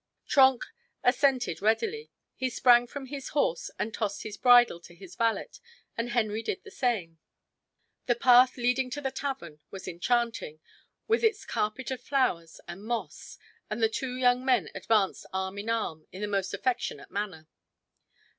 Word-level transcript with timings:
Trenck 0.25 0.63
assented 1.03 1.61
readily. 1.61 2.09
He 2.35 2.49
sprang 2.49 2.87
from 2.87 3.05
his 3.05 3.29
horse 3.37 3.69
and 3.77 3.93
tossed 3.93 4.23
his 4.23 4.35
bridle 4.35 4.79
to 4.79 4.95
his 4.95 5.13
valet 5.15 5.51
and 5.95 6.09
Henry 6.09 6.41
did 6.41 6.63
the 6.63 6.71
same. 6.71 7.19
The 8.07 8.15
path 8.15 8.57
leading 8.57 8.89
to 8.89 9.01
the 9.01 9.11
tavern 9.11 9.59
was 9.69 9.87
enchanting, 9.87 10.59
with 11.07 11.23
its 11.23 11.45
carpet 11.45 11.91
of 11.91 12.01
flowers 12.01 12.59
and 12.67 12.83
moss, 12.83 13.37
and 13.69 13.79
the 13.83 13.89
two 13.89 14.15
young 14.17 14.43
men 14.43 14.71
advanced 14.73 15.27
arm 15.33 15.59
in 15.59 15.69
arm 15.69 16.07
in 16.11 16.21
the 16.21 16.27
most 16.27 16.51
affectionate 16.51 17.11
manner. 17.11 17.47